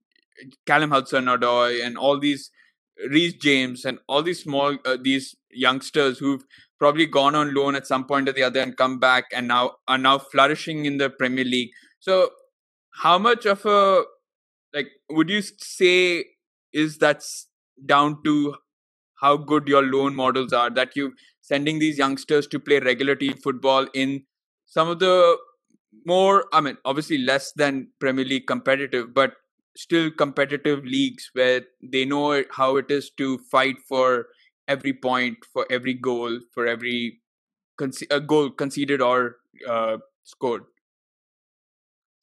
[0.65, 2.52] Callum Hudson-Odoi, and all these
[3.10, 6.43] Reece James, and all these small uh, these youngsters who've
[6.80, 9.71] probably gone on loan at some point or the other and come back and now
[9.88, 11.69] are now flourishing in the Premier League.
[12.00, 12.30] So,
[13.02, 14.04] how much of a
[14.74, 16.26] like would you say
[16.74, 17.48] is that's
[17.86, 18.56] down to
[19.21, 23.34] how good your loan models are that you sending these youngsters to play regular team
[23.43, 24.24] football in
[24.65, 25.38] some of the
[26.05, 29.34] more i mean obviously less than premier league competitive but
[29.75, 34.27] still competitive leagues where they know how it is to fight for
[34.67, 37.21] every point for every goal for every
[37.79, 40.63] conce- a goal conceded or uh, scored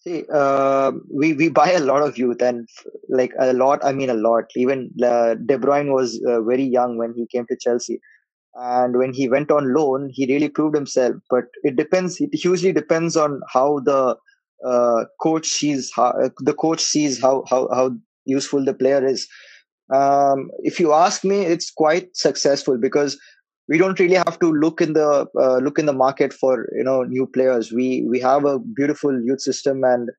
[0.01, 2.69] See, uh, we we buy a lot of youth, and
[3.09, 3.85] like a lot.
[3.85, 4.51] I mean, a lot.
[4.57, 8.01] Even uh, De Bruyne was uh, very young when he came to Chelsea,
[8.55, 11.17] and when he went on loan, he really proved himself.
[11.31, 12.21] But it depends.
[12.21, 14.17] It hugely depends on how the
[14.65, 17.93] uh, coach sees how the coach sees how how how
[18.25, 19.27] useful the player is.
[19.93, 23.19] Um, if you ask me, it's quite successful because
[23.69, 26.85] we don't really have to look in the uh, look in the market for you
[26.85, 30.11] know new players we we have a beautiful youth system and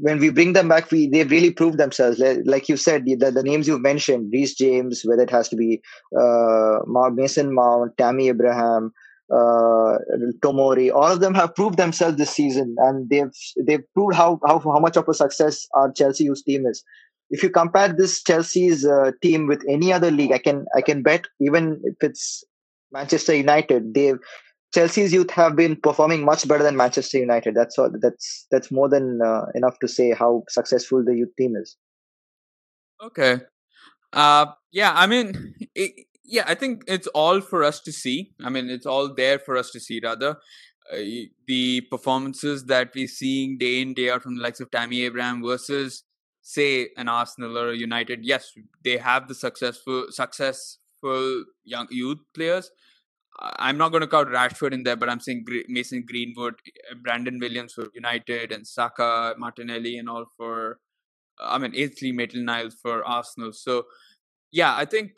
[0.00, 2.20] when we bring them back we they've really proved themselves.
[2.44, 5.80] Like you said the, the names you've mentioned Reece James whether it has to be
[6.18, 6.78] uh,
[7.12, 8.92] Mason Mount Tammy Abraham
[9.32, 9.98] uh,
[10.40, 13.32] Tomori all of them have proved themselves this season and they've
[13.66, 16.84] they've proved how how, how much of a success our Chelsea youth team is.
[17.30, 21.02] If you compare this Chelsea's uh, team with any other league, I can I can
[21.02, 22.42] bet even if it's
[22.90, 24.14] Manchester United, they
[24.74, 27.54] Chelsea's youth have been performing much better than Manchester United.
[27.54, 27.90] That's all.
[28.00, 31.76] That's that's more than uh, enough to say how successful the youth team is.
[33.02, 33.40] Okay.
[34.12, 34.92] Uh, yeah.
[34.94, 36.44] I mean, it, yeah.
[36.46, 38.32] I think it's all for us to see.
[38.44, 40.00] I mean, it's all there for us to see.
[40.02, 40.36] Rather,
[40.92, 40.96] uh,
[41.46, 45.42] the performances that we're seeing day in day out from the likes of Tammy Abraham
[45.42, 46.04] versus
[46.42, 48.52] say an Arsenal or United, yes,
[48.84, 52.70] they have the successful successful young youth players.
[53.40, 56.54] I'm not going to count Rashford in there, but I'm saying Mason Greenwood,
[56.90, 60.78] eh, Brandon Williams for United, and Saka, Martinelli, and all for.
[61.40, 63.52] I mean, Ainsley Maitland-Niles for Arsenal.
[63.52, 63.86] So,
[64.50, 65.12] yeah, I think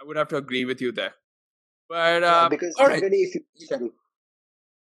[0.00, 1.14] I would have to agree with you there.
[1.88, 3.90] But uh, yeah, because generally, if you, sorry,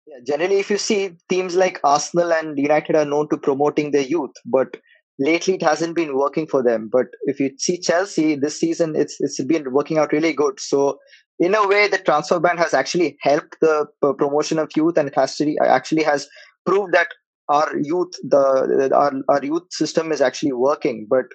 [0.06, 4.02] yeah, generally, if you see teams like Arsenal and United are known to promoting their
[4.02, 4.78] youth, but
[5.18, 6.88] lately it hasn't been working for them.
[6.90, 10.58] But if you see Chelsea this season, it's it's been working out really good.
[10.58, 10.98] So
[11.38, 15.14] in a way, the transfer ban has actually helped the promotion of youth, and it
[15.14, 16.28] has actually has
[16.66, 17.08] proved that
[17.48, 21.06] our youth the our our youth system is actually working.
[21.08, 21.26] But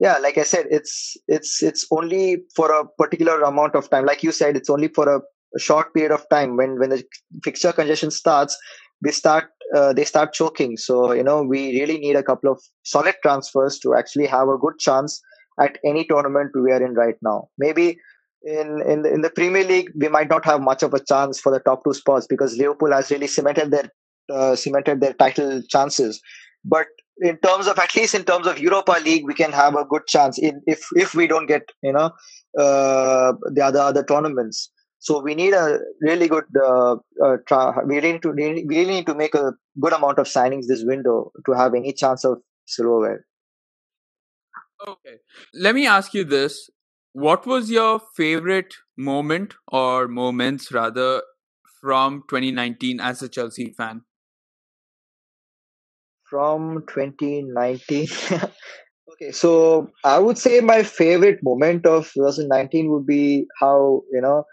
[0.00, 4.06] yeah, like I said, it's it's it's only for a particular amount of time.
[4.06, 5.20] Like you said, it's only for a
[5.54, 7.04] a short period of time when when the
[7.44, 8.56] fixture congestion starts
[9.04, 12.60] they start uh, they start choking so you know we really need a couple of
[12.84, 15.20] solid transfers to actually have a good chance
[15.60, 17.98] at any tournament we are in right now maybe
[18.44, 21.40] in in the, in the premier league we might not have much of a chance
[21.40, 23.88] for the top two spots because liverpool has really cemented their
[24.32, 26.20] uh, cemented their title chances
[26.64, 26.86] but
[27.18, 30.06] in terms of at least in terms of Europa League, we can have a good
[30.06, 32.10] chance in if if we don't get you know
[32.58, 34.70] uh, the other other tournaments.
[34.98, 36.44] So we need a really good.
[36.56, 40.26] Uh, uh, tra- we need to we really need to make a good amount of
[40.26, 43.24] signings this window to have any chance of silverware.
[44.86, 45.18] Okay,
[45.54, 46.70] let me ask you this:
[47.12, 51.22] What was your favorite moment or moments rather
[51.80, 54.02] from 2019 as a Chelsea fan?
[56.30, 58.08] From 2019.
[59.12, 64.44] okay, so I would say my favorite moment of 2019 would be how you know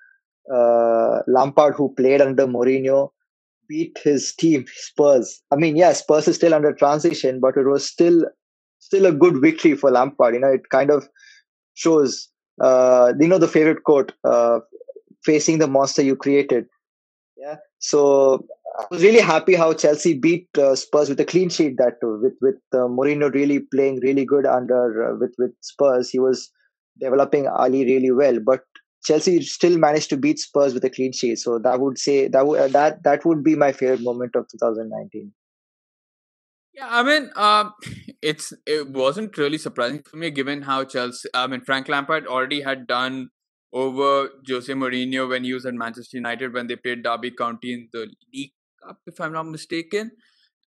[0.54, 3.12] uh, Lampard, who played under Mourinho,
[3.70, 5.42] beat his team, Spurs.
[5.52, 8.26] I mean, yeah, Spurs is still under transition, but it was still
[8.80, 10.34] still a good victory for Lampard.
[10.34, 11.08] You know, it kind of
[11.76, 12.28] shows.
[12.60, 14.60] Uh, you know, the favorite quote: uh,
[15.24, 16.66] "Facing the monster you created."
[17.38, 17.58] Yeah.
[17.80, 18.46] So
[18.80, 21.78] I was really happy how Chelsea beat uh, Spurs with a clean sheet.
[21.78, 26.20] That with with uh, Mourinho really playing really good under uh, with with Spurs, he
[26.20, 26.52] was
[27.00, 28.40] developing Alli really well.
[28.40, 28.62] But
[29.04, 31.40] Chelsea still managed to beat Spurs with a clean sheet.
[31.40, 35.32] So that would say that uh, that that would be my favorite moment of 2019.
[36.80, 37.74] Yeah, I mean, um,
[38.22, 41.30] it's it wasn't really surprising for me given how Chelsea.
[41.34, 43.30] I mean, Frank Lampard already had done
[43.74, 47.90] over Jose Mourinho when he was at Manchester United when they played Derby County in
[47.92, 50.12] the League Cup, if I'm not mistaken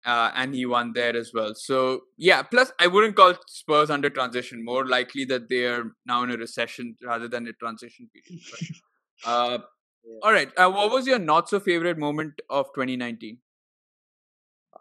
[0.06, 1.54] uh, and he won there as well.
[1.56, 4.63] So yeah, plus I wouldn't call Spurs under transition.
[4.63, 8.44] More likely that they are now in a recession rather than a transition period.
[8.52, 9.58] But, uh,
[10.06, 10.20] yeah.
[10.24, 13.39] All right, uh, what was your not so favorite moment of 2019?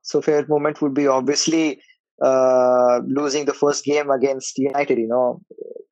[0.04, 1.80] So favorite moment would be obviously
[2.22, 4.98] uh, losing the first game against United.
[4.98, 5.40] You know,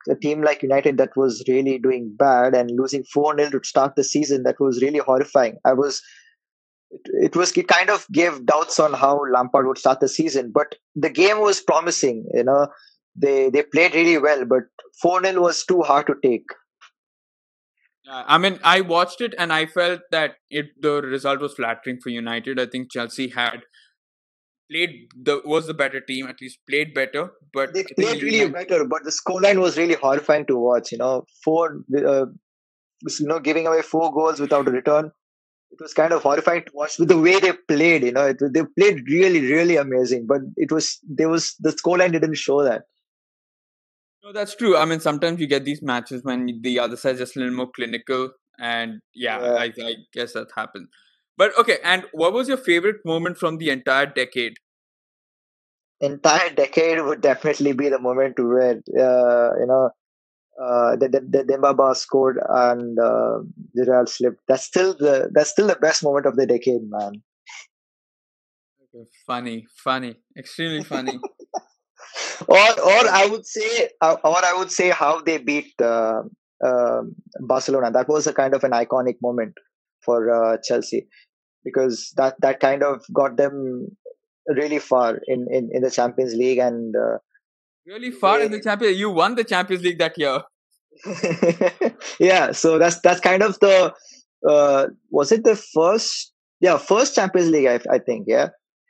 [0.09, 3.95] a team like United that was really doing bad and losing 4 0 to start
[3.95, 5.57] the season, that was really horrifying.
[5.65, 6.01] I was
[6.91, 10.51] it, it was it kind of gave doubts on how Lampard would start the season.
[10.53, 12.25] But the game was promising.
[12.33, 12.67] You know,
[13.15, 14.63] they they played really well, but
[15.01, 16.45] four 0 was too hard to take.
[18.05, 22.09] I mean, I watched it and I felt that it the result was flattering for
[22.09, 22.59] United.
[22.59, 23.63] I think Chelsea had
[24.73, 27.31] played the was the better team, at least played better.
[27.53, 30.91] But they played really better, but the scoreline was really horrifying to watch.
[30.91, 32.25] You know, four, uh,
[33.19, 35.11] you know, giving away four goals without a return.
[35.71, 38.03] It was kind of horrifying to watch with the way they played.
[38.03, 40.25] You know, it, they played really, really amazing.
[40.27, 42.83] But it was there was the scoreline didn't show that.
[44.23, 44.77] No, that's true.
[44.77, 47.55] I mean, sometimes you get these matches when the other side is just a little
[47.55, 49.53] more clinical, and yeah, yeah.
[49.53, 50.87] I, I guess that happened.
[51.35, 54.57] But okay, and what was your favorite moment from the entire decade?
[56.03, 59.89] Entire decade would definitely be the moment where uh, you know
[60.61, 63.39] uh, the, the, the Demba Ba scored and uh,
[63.75, 64.41] Gerrard slipped.
[64.47, 67.23] That's still the that's still the best moment of the decade, man.
[69.25, 71.17] Funny, funny, extremely funny.
[72.47, 76.21] or or I would say uh, or I would say how they beat uh,
[76.63, 77.01] uh,
[77.39, 77.91] Barcelona.
[77.91, 79.53] That was a kind of an iconic moment
[80.05, 81.07] for uh, Chelsea
[81.63, 83.87] because that that kind of got them
[84.47, 87.17] really far in in, in the Champions League and uh,
[87.85, 88.97] really far in the Champions.
[88.97, 90.41] You won the Champions League that year.
[92.19, 93.93] yeah, so that's that's kind of the
[94.47, 98.49] uh, was it the first yeah first Champions League I, I think yeah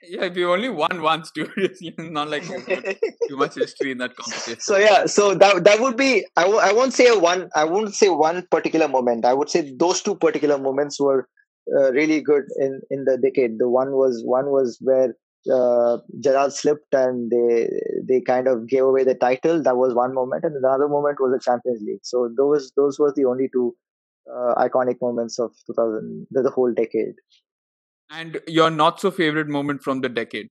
[0.09, 4.15] yeah, if you only won once, dude, it's not like too much history in that
[4.17, 4.59] competition.
[4.59, 7.93] So yeah, so that that would be I w- I won't say one I won't
[7.95, 9.25] say one particular moment.
[9.25, 11.27] I would say those two particular moments were
[11.75, 13.59] uh, really good in in the decade.
[13.59, 15.15] The one was one was where
[15.51, 17.69] uh, Gerrard slipped and they
[18.07, 19.61] they kind of gave away the title.
[19.61, 22.03] That was one moment, and the other moment was the Champions League.
[22.03, 23.75] So those those were the only two
[24.31, 27.15] uh, iconic moments of 2000 the, the whole decade.
[28.09, 30.47] And your not so favorite moment from the decade?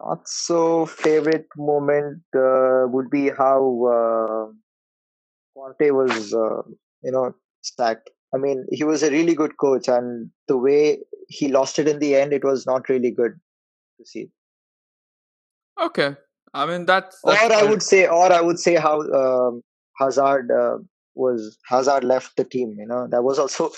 [0.00, 4.52] Not so favorite moment uh, would be how uh,
[5.56, 6.62] Conte was, uh,
[7.02, 8.10] you know, stacked.
[8.34, 11.98] I mean, he was a really good coach, and the way he lost it in
[11.98, 13.38] the end, it was not really good
[13.98, 14.30] to see.
[15.80, 16.16] Okay,
[16.52, 17.20] I mean that's.
[17.24, 19.62] that's or I would say, or I would say how um,
[19.96, 20.78] Hazard uh,
[21.14, 22.74] was Hazard left the team.
[22.78, 23.70] You know, that was also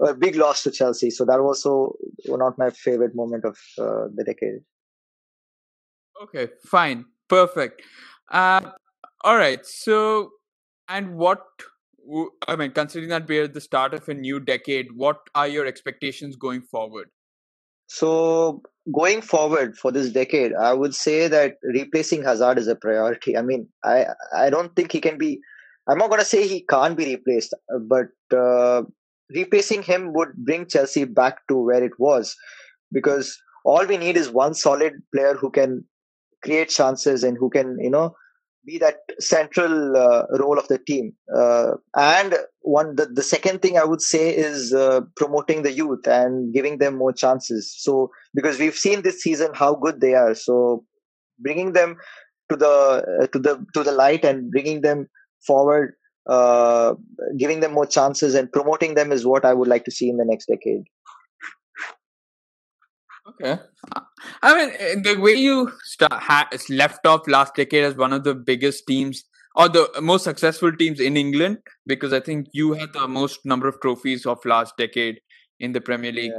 [0.00, 1.10] a big loss to Chelsea.
[1.10, 4.60] So that was also not my favorite moment of uh, the decade.
[6.22, 7.82] Okay, fine, perfect.
[8.30, 8.70] Uh,
[9.22, 9.64] all right.
[9.66, 10.30] So,
[10.88, 11.44] and what?
[12.48, 15.66] I mean, considering that we're at the start of a new decade, what are your
[15.66, 17.08] expectations going forward?
[17.86, 18.62] So,
[18.92, 23.36] going forward for this decade, I would say that replacing Hazard is a priority.
[23.36, 25.40] I mean, I I don't think he can be.
[25.88, 27.54] I'm not going to say he can't be replaced,
[27.88, 28.82] but uh,
[29.34, 32.36] replacing him would bring Chelsea back to where it was
[32.92, 35.84] because all we need is one solid player who can
[36.42, 38.14] create chances and who can, you know,
[38.64, 41.12] be that central uh, role of the team.
[41.34, 46.06] Uh, and one, the, the second thing I would say is uh, promoting the youth
[46.06, 47.74] and giving them more chances.
[47.76, 50.34] So, because we've seen this season how good they are.
[50.34, 50.84] So,
[51.38, 51.96] bringing them
[52.50, 55.08] to the uh, to the to the light and bringing them
[55.46, 55.94] forward
[56.26, 56.94] uh,
[57.36, 60.16] giving them more chances and promoting them is what I would like to see in
[60.16, 60.84] the next decade.
[63.28, 63.56] Okay,
[64.42, 68.24] I mean eh, the way you start, ha- left off last decade as one of
[68.24, 72.92] the biggest teams or the most successful teams in England, because I think you had
[72.92, 75.20] the most number of trophies of last decade
[75.60, 76.32] in the Premier League.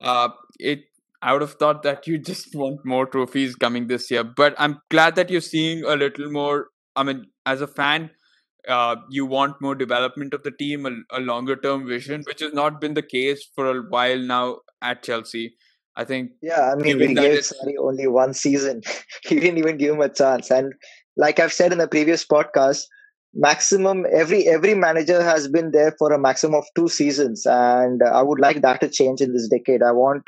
[0.00, 0.10] Yeah.
[0.10, 0.28] Uh,
[0.60, 0.84] it
[1.22, 4.80] I would have thought that you just want more trophies coming this year, but I'm
[4.90, 6.68] glad that you're seeing a little more.
[6.94, 8.10] I mean, as a fan,
[8.68, 12.52] uh, you want more development of the team, a, a longer term vision, which has
[12.52, 15.56] not been the case for a while now at Chelsea.
[15.98, 16.30] I think.
[16.40, 18.82] Yeah, I mean, we gave Sarri only one season.
[19.24, 20.48] he didn't even give him a chance.
[20.48, 20.72] And
[21.16, 22.84] like I've said in the previous podcast,
[23.34, 28.22] maximum every every manager has been there for a maximum of two seasons, and I
[28.22, 29.82] would like that to change in this decade.
[29.82, 30.22] I want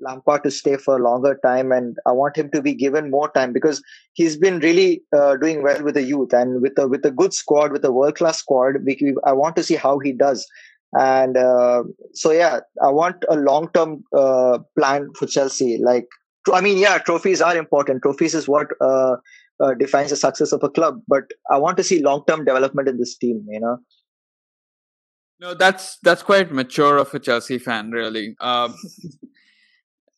[0.00, 3.30] Lampard to stay for a longer time, and I want him to be given more
[3.30, 3.80] time because
[4.14, 7.32] he's been really uh, doing well with the youth and with a with a good
[7.32, 8.78] squad, with a world class squad.
[8.84, 10.44] We, I want to see how he does,
[10.92, 11.82] and uh,
[12.12, 15.78] so yeah, I want a long term uh, plan for Chelsea.
[15.82, 16.06] Like,
[16.52, 18.02] I mean, yeah, trophies are important.
[18.02, 19.16] Trophies is what uh,
[19.60, 22.88] uh, defines the success of a club, but I want to see long term development
[22.88, 23.46] in this team.
[23.48, 23.78] You know.
[25.40, 28.36] No, that's that's quite mature of a Chelsea fan, really.
[28.40, 28.74] Um,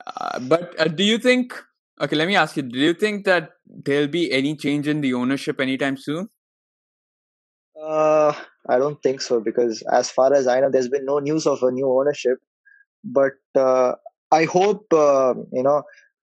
[0.06, 1.54] Uh, but uh, do you think?
[2.00, 2.62] Okay, let me ask you.
[2.62, 6.28] Do you think that there'll be any change in the ownership anytime soon?
[7.80, 8.34] Uh,
[8.68, 11.62] I don't think so because, as far as I know, there's been no news of
[11.62, 12.38] a new ownership.
[13.04, 13.92] but uh,
[14.32, 15.82] I hope uh, you know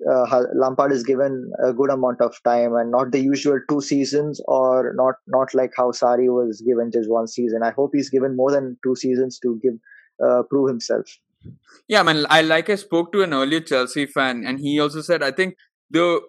[0.09, 4.41] uh, Lampard is given a good amount of time and not the usual two seasons
[4.47, 7.63] or not not like how Sarri was given just one season.
[7.63, 9.73] I hope he's given more than two seasons to give
[10.25, 11.05] uh, prove himself.
[11.87, 12.25] Yeah, I man.
[12.29, 15.55] I like I spoke to an earlier Chelsea fan, and he also said I think
[15.89, 16.21] the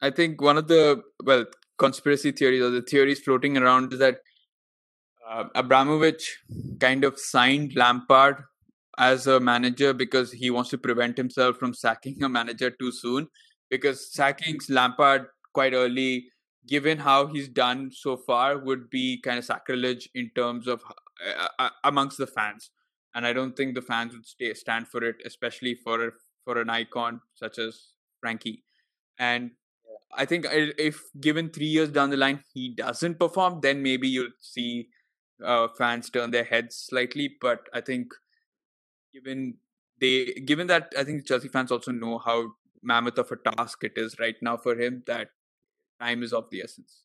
[0.00, 1.46] I think one of the well
[1.78, 4.18] conspiracy theories or the theories floating around is that
[5.32, 6.38] uh, Abramovich
[6.78, 8.36] kind of signed Lampard
[8.98, 13.28] as a manager because he wants to prevent himself from sacking a manager too soon.
[13.70, 16.26] Because sacking Lampard quite early,
[16.66, 20.82] given how he's done so far, would be kind of sacrilege in terms of
[21.26, 22.70] uh, uh, amongst the fans.
[23.14, 26.10] And I don't think the fans would stay stand for it, especially for a,
[26.44, 28.64] for an icon such as Frankie.
[29.18, 29.52] And
[30.14, 34.36] I think if given three years down the line he doesn't perform, then maybe you'll
[34.40, 34.88] see
[35.44, 37.36] uh, fans turn their heads slightly.
[37.40, 38.12] But I think
[39.12, 39.58] given
[40.00, 43.92] they given that I think Chelsea fans also know how mammoth of a task it
[43.96, 45.28] is right now for him that
[46.00, 47.04] time is of the essence.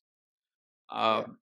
[0.90, 1.38] Um,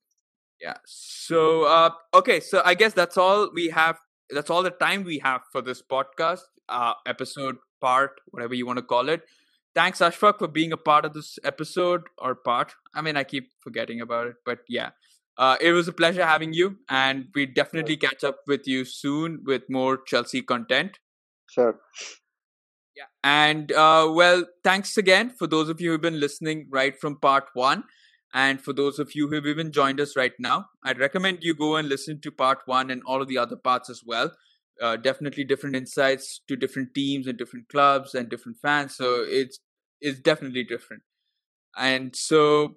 [0.61, 0.69] yeah.
[0.69, 0.77] yeah.
[0.87, 3.99] So uh, okay, so I guess that's all we have.
[4.31, 8.79] That's all the time we have for this podcast uh, episode part, whatever you want
[8.79, 9.23] to call it.
[9.75, 12.75] Thanks, Ashfaq, for being a part of this episode or part.
[12.95, 14.91] I mean, I keep forgetting about it, but yeah.
[15.39, 19.43] Uh, it was a pleasure having you, and we definitely catch up with you soon
[19.45, 20.99] with more Chelsea content.
[21.51, 21.79] Sure.
[22.97, 27.19] Yeah, and uh, well, thanks again for those of you who've been listening right from
[27.19, 27.85] part one,
[28.33, 30.67] and for those of you who've even joined us right now.
[30.83, 33.91] I'd recommend you go and listen to part one and all of the other parts
[33.91, 34.33] as well.
[34.81, 38.97] Uh, definitely different insights to different teams and different clubs and different fans.
[38.97, 39.59] So it's
[40.01, 41.03] it's definitely different.
[41.77, 42.75] And so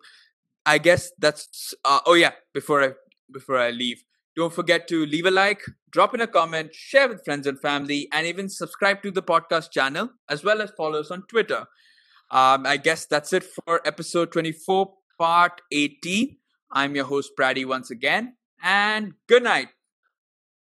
[0.66, 2.92] I guess that's uh, oh yeah, before I
[3.32, 4.04] before I leave,
[4.36, 8.08] don't forget to leave a like, drop in a comment, share with friends and family,
[8.14, 11.66] and even subscribe to the podcast channel as well as follow us on Twitter.
[12.32, 16.38] Um, I guess that's it for episode 24, part 18.
[16.72, 19.70] I'm your host, Praddy, once again, and good night.